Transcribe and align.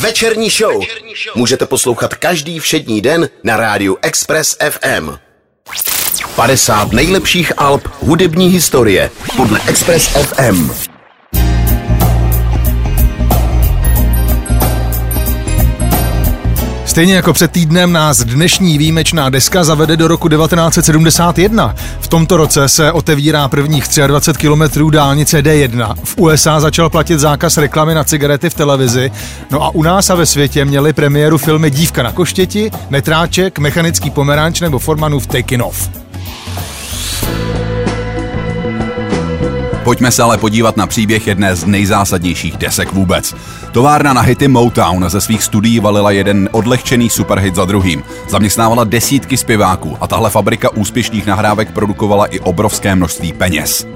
Večerní 0.00 0.50
show 0.50 0.82
můžete 1.34 1.66
poslouchat 1.66 2.14
každý 2.14 2.58
všední 2.58 3.00
den 3.00 3.28
na 3.44 3.56
rádiu 3.56 3.96
Express 4.02 4.56
FM. 4.70 5.10
50 6.36 6.92
nejlepších 6.92 7.52
alb 7.56 7.88
hudební 8.00 8.48
historie 8.48 9.10
podle 9.36 9.60
Express 9.68 10.08
FM. 10.08 10.70
Stejně 16.98 17.14
jako 17.14 17.32
před 17.32 17.50
týdnem 17.50 17.92
nás 17.92 18.24
dnešní 18.24 18.78
výjimečná 18.78 19.30
deska 19.30 19.64
zavede 19.64 19.96
do 19.96 20.08
roku 20.08 20.28
1971. 20.28 21.74
V 22.00 22.08
tomto 22.08 22.36
roce 22.36 22.68
se 22.68 22.92
otevírá 22.92 23.48
prvních 23.48 23.84
23 24.06 24.40
kilometrů 24.40 24.90
dálnice 24.90 25.42
D1. 25.42 25.94
V 26.04 26.14
USA 26.18 26.60
začal 26.60 26.90
platit 26.90 27.18
zákaz 27.18 27.58
reklamy 27.58 27.94
na 27.94 28.04
cigarety 28.04 28.50
v 28.50 28.54
televizi. 28.54 29.10
No 29.50 29.62
a 29.62 29.70
u 29.70 29.82
nás 29.82 30.10
a 30.10 30.14
ve 30.14 30.26
světě 30.26 30.64
měli 30.64 30.92
premiéru 30.92 31.38
filmy 31.38 31.70
Dívka 31.70 32.02
na 32.02 32.12
koštěti, 32.12 32.70
Metráček, 32.90 33.58
Mechanický 33.58 34.10
pomeranč 34.10 34.60
nebo 34.60 34.78
Formanův 34.78 35.26
Taking 35.26 35.62
Pojďme 39.88 40.10
se 40.10 40.22
ale 40.22 40.38
podívat 40.38 40.76
na 40.76 40.86
příběh 40.86 41.26
jedné 41.26 41.56
z 41.56 41.64
nejzásadnějších 41.64 42.56
desek 42.56 42.92
vůbec. 42.92 43.34
Továrna 43.72 44.12
na 44.12 44.20
hity 44.20 44.48
Motown 44.48 45.10
ze 45.10 45.20
svých 45.20 45.42
studií 45.42 45.80
valila 45.80 46.10
jeden 46.10 46.48
odlehčený 46.52 47.10
superhit 47.10 47.54
za 47.54 47.64
druhým. 47.64 48.02
Zaměstnávala 48.28 48.84
desítky 48.84 49.36
zpěváků 49.36 49.96
a 50.00 50.06
tahle 50.06 50.30
fabrika 50.30 50.70
úspěšných 50.70 51.26
nahrávek 51.26 51.72
produkovala 51.72 52.26
i 52.26 52.40
obrovské 52.40 52.94
množství 52.94 53.32
peněz. 53.32 53.86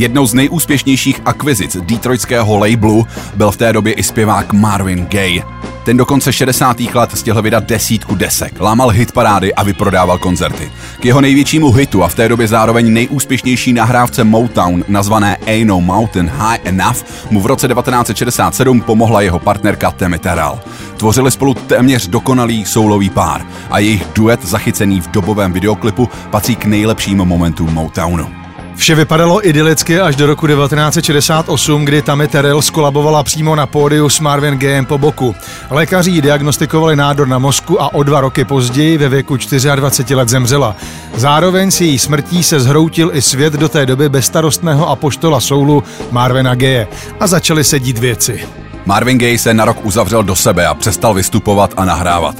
Jednou 0.00 0.26
z 0.26 0.34
nejúspěšnějších 0.34 1.20
akvizic 1.24 1.76
detroitského 1.80 2.56
labelu 2.56 3.06
byl 3.34 3.50
v 3.50 3.56
té 3.56 3.72
době 3.72 3.92
i 3.92 4.02
zpěvák 4.02 4.52
Marvin 4.52 5.06
Gaye. 5.06 5.42
Ten 5.84 5.96
do 5.96 6.06
konce 6.06 6.32
60. 6.32 6.80
let 6.80 7.10
stihl 7.14 7.42
vydat 7.42 7.64
desítku 7.64 8.14
desek, 8.14 8.60
lámal 8.60 8.88
hit 8.88 9.12
parády 9.12 9.54
a 9.54 9.62
vyprodával 9.62 10.18
koncerty. 10.18 10.70
K 11.00 11.04
jeho 11.04 11.20
největšímu 11.20 11.72
hitu 11.72 12.04
a 12.04 12.08
v 12.08 12.14
té 12.14 12.28
době 12.28 12.48
zároveň 12.48 12.92
nejúspěšnější 12.92 13.72
nahrávce 13.72 14.24
Motown, 14.24 14.84
nazvané 14.88 15.36
Ain't 15.46 15.68
No 15.68 15.80
Mountain 15.80 16.30
High 16.34 16.60
Enough, 16.64 17.04
mu 17.30 17.40
v 17.40 17.46
roce 17.46 17.68
1967 17.68 18.80
pomohla 18.80 19.20
jeho 19.20 19.38
partnerka 19.38 19.90
Tammy 19.90 20.18
Terrell. 20.18 20.60
Tvořili 20.96 21.30
spolu 21.30 21.54
téměř 21.54 22.08
dokonalý 22.08 22.64
soulový 22.64 23.10
pár 23.10 23.46
a 23.70 23.78
jejich 23.78 24.06
duet 24.14 24.44
zachycený 24.44 25.00
v 25.00 25.10
dobovém 25.10 25.52
videoklipu 25.52 26.08
patří 26.30 26.56
k 26.56 26.64
nejlepším 26.64 27.18
momentům 27.18 27.74
Motownu. 27.74 28.39
Vše 28.80 28.94
vypadalo 28.94 29.48
idylicky 29.48 30.00
až 30.00 30.16
do 30.16 30.26
roku 30.26 30.46
1968, 30.46 31.84
kdy 31.84 32.02
Tammy 32.02 32.28
Terrell 32.28 32.62
skolabovala 32.62 33.22
přímo 33.22 33.56
na 33.56 33.66
pódiu 33.66 34.08
s 34.08 34.20
Marvin 34.20 34.58
Gayem 34.58 34.86
po 34.86 34.98
boku. 34.98 35.34
Lékaři 35.70 36.10
ji 36.10 36.22
diagnostikovali 36.22 36.96
nádor 36.96 37.28
na 37.28 37.38
mozku 37.38 37.82
a 37.82 37.94
o 37.94 38.02
dva 38.02 38.20
roky 38.20 38.44
později 38.44 38.98
ve 38.98 39.08
věku 39.08 39.36
24 39.74 40.14
let 40.14 40.28
zemřela. 40.28 40.76
Zároveň 41.14 41.70
si 41.70 41.84
její 41.84 41.98
smrtí 41.98 42.42
se 42.42 42.60
zhroutil 42.60 43.10
i 43.14 43.22
svět 43.22 43.52
do 43.52 43.68
té 43.68 43.86
doby 43.86 44.08
bezstarostného 44.08 44.88
apoštola 44.88 45.40
soulu 45.40 45.82
Marvina 46.10 46.54
Gaye 46.54 46.88
a 47.20 47.26
začaly 47.26 47.64
se 47.64 47.80
dít 47.80 47.98
věci. 47.98 48.40
Marvin 48.86 49.18
Gaye 49.18 49.38
se 49.38 49.54
na 49.54 49.64
rok 49.64 49.76
uzavřel 49.82 50.22
do 50.22 50.36
sebe 50.36 50.66
a 50.66 50.74
přestal 50.74 51.14
vystupovat 51.14 51.74
a 51.76 51.84
nahrávat. 51.84 52.36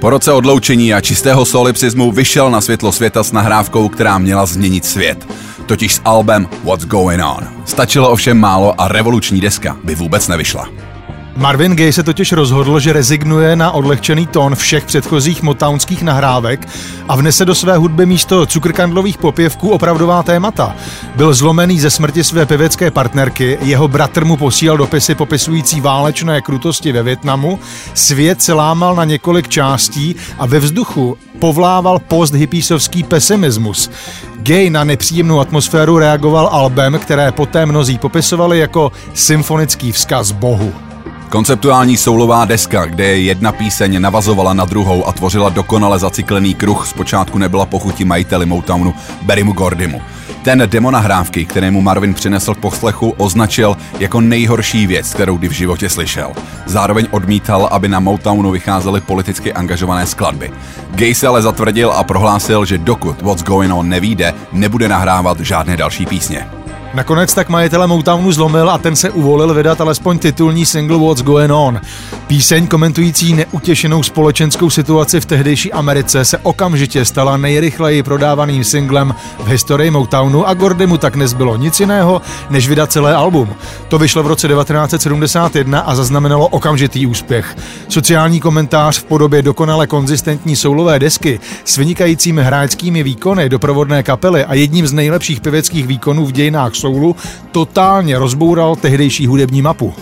Po 0.00 0.10
roce 0.10 0.32
odloučení 0.32 0.94
a 0.94 1.00
čistého 1.00 1.44
solipsismu 1.44 2.12
vyšel 2.12 2.50
na 2.50 2.60
světlo 2.60 2.92
světa 2.92 3.22
s 3.22 3.32
nahrávkou, 3.32 3.88
která 3.88 4.18
měla 4.18 4.46
změnit 4.46 4.84
svět 4.84 5.26
totiž 5.62 5.94
s 5.94 6.00
albem 6.04 6.48
What's 6.64 6.84
Going 6.84 7.22
On. 7.24 7.48
Stačilo 7.64 8.10
ovšem 8.10 8.38
málo 8.38 8.80
a 8.80 8.88
revoluční 8.88 9.40
deska 9.40 9.76
by 9.84 9.94
vůbec 9.94 10.28
nevyšla. 10.28 10.91
Marvin 11.36 11.76
Gaye 11.76 11.92
se 11.92 12.02
totiž 12.02 12.32
rozhodl, 12.32 12.80
že 12.80 12.92
rezignuje 12.92 13.56
na 13.56 13.70
odlehčený 13.70 14.26
tón 14.26 14.54
všech 14.54 14.84
předchozích 14.84 15.42
motownských 15.42 16.02
nahrávek 16.02 16.68
a 17.08 17.16
vnese 17.16 17.44
do 17.44 17.54
své 17.54 17.76
hudby 17.76 18.06
místo 18.06 18.46
cukrkandlových 18.46 19.18
popěvků 19.18 19.70
opravdová 19.70 20.22
témata. 20.22 20.76
Byl 21.16 21.34
zlomený 21.34 21.80
ze 21.80 21.90
smrti 21.90 22.24
své 22.24 22.46
pěvecké 22.46 22.90
partnerky, 22.90 23.58
jeho 23.62 23.88
bratr 23.88 24.24
mu 24.24 24.36
posílal 24.36 24.76
dopisy 24.76 25.14
popisující 25.14 25.80
válečné 25.80 26.40
krutosti 26.40 26.92
ve 26.92 27.02
Větnamu, 27.02 27.60
svět 27.94 28.42
se 28.42 28.52
lámal 28.52 28.96
na 28.96 29.04
několik 29.04 29.48
částí 29.48 30.16
a 30.38 30.46
ve 30.46 30.58
vzduchu 30.58 31.16
povlával 31.38 31.98
post-hippiesovský 31.98 33.04
pesimismus. 33.04 33.90
Gay 34.36 34.70
na 34.70 34.84
nepříjemnou 34.84 35.40
atmosféru 35.40 35.98
reagoval 35.98 36.48
albem, 36.52 36.98
které 36.98 37.32
poté 37.32 37.66
mnozí 37.66 37.98
popisovali 37.98 38.58
jako 38.58 38.92
symfonický 39.14 39.92
vzkaz 39.92 40.32
Bohu. 40.32 40.91
Konceptuální 41.32 41.96
soulová 41.96 42.44
deska, 42.44 42.84
kde 42.84 43.04
jedna 43.04 43.52
píseň 43.52 44.00
navazovala 44.00 44.54
na 44.54 44.64
druhou 44.64 45.08
a 45.08 45.12
tvořila 45.12 45.48
dokonale 45.48 45.98
zacyklený 45.98 46.54
kruh, 46.54 46.86
zpočátku 46.86 47.38
nebyla 47.38 47.66
pochutí 47.66 48.04
majiteli 48.04 48.46
Motownu 48.46 48.94
Berrymu 49.22 49.52
Gordymu. 49.52 50.02
Ten 50.42 50.62
demo 50.66 50.90
nahrávky, 50.90 51.44
kterému 51.44 51.80
Marvin 51.80 52.14
přinesl 52.14 52.54
k 52.54 52.58
poslechu, 52.58 53.14
označil 53.16 53.76
jako 53.98 54.20
nejhorší 54.20 54.86
věc, 54.86 55.14
kterou 55.14 55.36
kdy 55.36 55.48
v 55.48 55.52
životě 55.52 55.88
slyšel. 55.88 56.32
Zároveň 56.66 57.06
odmítal, 57.10 57.68
aby 57.72 57.88
na 57.88 58.00
Motownu 58.00 58.50
vycházely 58.50 59.00
politicky 59.00 59.52
angažované 59.52 60.06
skladby. 60.06 60.50
Gay 60.90 61.14
se 61.14 61.26
ale 61.26 61.42
zatvrdil 61.42 61.92
a 61.92 62.04
prohlásil, 62.04 62.64
že 62.64 62.78
dokud 62.78 63.22
What's 63.22 63.44
Going 63.44 63.74
On 63.74 63.88
nevíde, 63.88 64.34
nebude 64.52 64.88
nahrávat 64.88 65.40
žádné 65.40 65.76
další 65.76 66.06
písně. 66.06 66.61
Nakonec 66.94 67.34
tak 67.34 67.48
majitele 67.48 67.86
Motownu 67.86 68.32
zlomil 68.32 68.70
a 68.70 68.78
ten 68.78 68.96
se 68.96 69.10
uvolil 69.10 69.54
vydat 69.54 69.80
alespoň 69.80 70.18
titulní 70.18 70.66
single 70.66 70.98
What's 70.98 71.22
Going 71.22 71.52
On. 71.52 71.80
Píseň 72.26 72.66
komentující 72.66 73.34
neutěšenou 73.34 74.02
společenskou 74.02 74.70
situaci 74.70 75.20
v 75.20 75.26
tehdejší 75.26 75.72
Americe 75.72 76.24
se 76.24 76.38
okamžitě 76.38 77.04
stala 77.04 77.36
nejrychleji 77.36 78.02
prodávaným 78.02 78.64
singlem 78.64 79.14
v 79.38 79.48
historii 79.48 79.90
Motownu 79.90 80.48
a 80.48 80.54
Gordymu 80.54 80.98
tak 80.98 81.16
nezbylo 81.16 81.56
nic 81.56 81.80
jiného, 81.80 82.22
než 82.50 82.68
vydat 82.68 82.92
celé 82.92 83.14
album. 83.14 83.48
To 83.88 83.98
vyšlo 83.98 84.22
v 84.22 84.26
roce 84.26 84.48
1971 84.48 85.80
a 85.80 85.94
zaznamenalo 85.94 86.48
okamžitý 86.48 87.06
úspěch. 87.06 87.56
Sociální 87.88 88.40
komentář 88.40 88.98
v 88.98 89.04
podobě 89.04 89.42
dokonale 89.42 89.86
konzistentní 89.86 90.56
soulové 90.56 90.98
desky 90.98 91.40
s 91.64 91.76
vynikajícími 91.76 92.42
hráčskými 92.42 93.02
výkony 93.02 93.48
doprovodné 93.48 94.02
kapely 94.02 94.44
a 94.44 94.54
jedním 94.54 94.86
z 94.86 94.92
nejlepších 94.92 95.40
pěveckých 95.40 95.86
výkonů 95.86 96.26
v 96.26 96.32
dějinách 96.32 96.74
soulu 96.82 97.16
totálně 97.52 98.18
rozboural 98.18 98.76
tehdejší 98.76 99.26
hudební 99.26 99.62
mapu. 99.62 99.94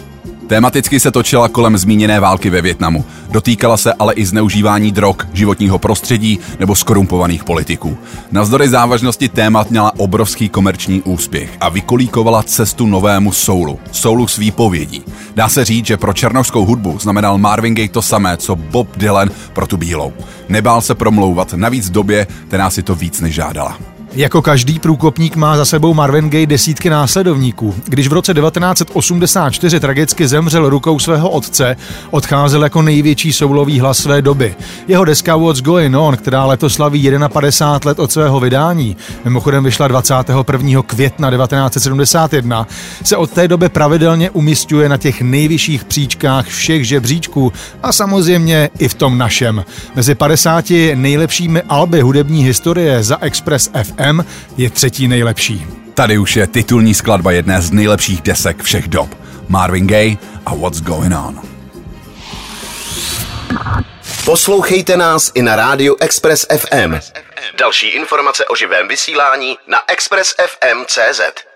Tematicky 0.47 1.01
se 1.01 1.11
točila 1.11 1.49
kolem 1.49 1.79
zmíněné 1.79 2.21
války 2.21 2.51
ve 2.51 2.63
Větnamu. 2.63 3.05
Dotýkala 3.31 3.77
se 3.77 3.93
ale 3.93 4.15
i 4.15 4.27
zneužívání 4.27 4.93
drog, 4.93 5.17
životního 5.33 5.79
prostředí 5.79 6.39
nebo 6.61 6.75
skorumpovaných 6.75 7.45
politiků. 7.45 7.97
Navzdory 8.33 8.69
závažnosti 8.69 9.29
témat 9.29 9.71
měla 9.71 9.93
obrovský 9.99 10.49
komerční 10.49 11.03
úspěch 11.03 11.51
a 11.61 11.69
vykolíkovala 11.69 12.43
cestu 12.43 12.87
novému 12.87 13.33
soulu, 13.33 13.79
soulu 13.93 14.27
s 14.27 14.37
výpovědí. 14.37 15.03
Dá 15.35 15.49
se 15.49 15.65
říct, 15.65 15.87
že 15.87 15.97
pro 15.97 16.13
černovskou 16.13 16.65
hudbu 16.65 16.99
znamenal 16.99 17.39
Marvin 17.39 17.75
Gaye 17.75 17.89
to 17.89 18.03
samé, 18.03 18.37
co 18.37 18.57
Bob 18.57 18.89
Dylan 18.97 19.31
pro 19.53 19.67
tu 19.67 19.77
bílou. 19.77 20.13
Nebál 20.49 20.81
se 20.81 20.95
promlouvat, 20.95 21.55
navíc 21.55 21.89
v 21.89 21.93
době, 21.93 22.27
která 22.49 22.71
si 22.71 22.83
to 22.83 22.95
víc 22.95 23.21
nežádala. 23.21 23.90
Jako 24.15 24.43
každý 24.43 24.79
průkopník 24.79 25.37
má 25.37 25.57
za 25.57 25.65
sebou 25.65 25.95
Marvin 25.95 26.31
Gaye 26.31 26.47
desítky 26.47 26.91
následovníků. 26.91 27.75
Když 27.87 28.09
v 28.09 28.13
roce 28.13 28.35
1984 28.35 29.81
tragicky 29.81 30.29
zemřel 30.29 30.69
rukou 30.69 30.99
svého 30.99 31.31
otce, 31.31 31.77
odcházel 32.11 32.63
jako 32.63 32.83
největší 32.83 33.33
soulový 33.33 33.81
hlas 33.81 33.99
své 33.99 34.23
doby. 34.23 34.55
Jeho 34.89 35.05
deska 35.05 35.37
What's 35.37 35.63
Going 35.63 35.97
On, 35.97 36.17
která 36.17 36.45
letos 36.45 36.75
slaví 36.75 37.11
51 37.29 37.81
let 37.85 37.99
od 37.99 38.13
svého 38.13 38.41
vydání, 38.41 38.97
mimochodem 39.25 39.65
vyšla 39.65 39.89
21. 39.89 40.83
května 40.83 41.31
1971, 41.31 42.67
se 43.05 43.17
od 43.17 43.31
té 43.31 43.49
doby 43.49 43.69
pravidelně 43.69 44.31
umistuje 44.31 44.89
na 44.89 44.97
těch 44.97 45.23
nejvyšších 45.23 45.85
příčkách 45.85 46.47
všech 46.47 46.85
žebříčků 46.85 47.53
a 47.83 47.93
samozřejmě 47.93 48.71
i 48.79 48.89
v 48.89 48.95
tom 48.95 49.19
našem. 49.19 49.65
Mezi 49.95 50.15
50 50.15 50.65
nejlepšími 50.95 51.63
alby 51.63 52.01
hudební 52.01 52.45
historie 52.45 53.03
za 53.03 53.19
Express 53.21 53.71
FM 53.83 54.00
FM 54.01 54.25
je 54.57 54.71
třetí 54.71 55.09
nejlepší. 55.09 55.67
Tady 55.95 56.19
už 56.19 56.37
je 56.37 56.47
titulní 56.47 56.95
skladba 56.95 57.33
jedné 57.33 57.63
z 57.63 57.71
nejlepších 57.71 58.23
desek 58.23 58.63
všech 58.63 58.89
dob. 58.89 59.15
Marvin 59.49 59.87
Gaye 59.87 60.17
a 60.47 60.55
What's 60.55 60.81
Going 60.81 61.15
On. 61.27 61.41
Poslouchejte 64.25 64.97
nás 64.97 65.33
i 65.35 65.43
na 65.43 65.57
rádiu 65.57 65.97
Express 66.01 66.47
FM. 66.59 66.95
Další 67.59 67.89
informace 67.89 68.45
o 68.45 68.57
živém 68.57 68.89
vysílání 68.89 69.59
na 69.67 69.79
expressfm.cz. 69.87 71.50